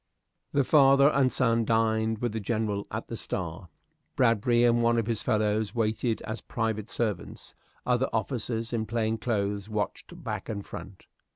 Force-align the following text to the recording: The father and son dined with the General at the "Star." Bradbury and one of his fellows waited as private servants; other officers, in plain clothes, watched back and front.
The 0.51 0.63
father 0.63 1.09
and 1.09 1.31
son 1.31 1.63
dined 1.63 2.23
with 2.23 2.31
the 2.31 2.39
General 2.39 2.87
at 2.89 3.05
the 3.05 3.15
"Star." 3.15 3.69
Bradbury 4.15 4.63
and 4.63 4.81
one 4.81 4.97
of 4.97 5.05
his 5.05 5.21
fellows 5.21 5.75
waited 5.75 6.23
as 6.23 6.41
private 6.41 6.89
servants; 6.89 7.53
other 7.85 8.09
officers, 8.11 8.73
in 8.73 8.87
plain 8.87 9.19
clothes, 9.19 9.69
watched 9.69 10.23
back 10.23 10.49
and 10.49 10.65
front. 10.65 11.05